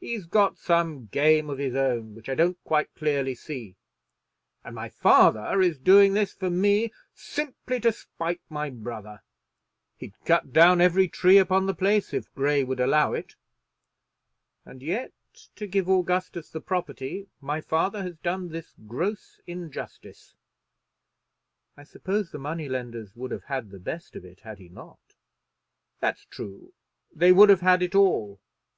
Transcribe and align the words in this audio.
He's 0.00 0.24
got 0.24 0.56
some 0.56 1.04
game 1.08 1.50
of 1.50 1.58
his 1.58 1.74
own 1.74 2.14
which 2.14 2.30
I 2.30 2.34
don't 2.34 2.56
quite 2.64 2.94
clearly 2.94 3.34
see, 3.34 3.76
and 4.64 4.74
my 4.74 4.88
father 4.88 5.60
is 5.60 5.78
doing 5.78 6.14
this 6.14 6.32
for 6.32 6.48
me 6.48 6.94
simply 7.12 7.78
to 7.80 7.92
spite 7.92 8.40
my 8.48 8.70
brother. 8.70 9.20
He'd 9.98 10.14
cut 10.24 10.50
down 10.54 10.80
every 10.80 11.08
tree 11.08 11.36
upon 11.36 11.66
the 11.66 11.74
place 11.74 12.14
if 12.14 12.34
Grey 12.34 12.64
would 12.64 12.80
allow 12.80 13.12
it. 13.12 13.36
And 14.64 14.80
yet, 14.80 15.12
to 15.56 15.66
give 15.66 15.90
Augustus 15.90 16.48
the 16.48 16.62
property, 16.62 17.28
my 17.42 17.60
father 17.60 18.02
has 18.02 18.16
done 18.16 18.48
this 18.48 18.72
gross 18.86 19.40
injustice." 19.46 20.36
"I 21.76 21.82
suppose 21.84 22.30
the 22.30 22.38
money 22.38 22.66
lenders 22.66 23.14
would 23.14 23.30
have 23.30 23.44
had 23.44 23.68
the 23.70 23.78
best 23.78 24.16
of 24.16 24.24
it 24.24 24.40
had 24.40 24.58
he 24.58 24.70
not." 24.70 25.16
"That's 26.00 26.24
true. 26.24 26.72
They 27.14 27.30
would 27.30 27.50
have 27.50 27.60
had 27.60 27.82
it 27.82 27.94
all. 27.94 28.40